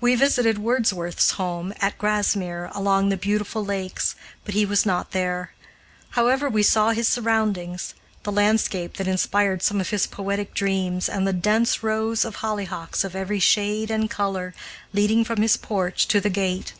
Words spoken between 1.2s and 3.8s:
home at Grasmere, among the beautiful